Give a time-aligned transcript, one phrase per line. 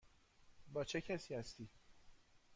[0.73, 1.69] با چه کسی هستی؟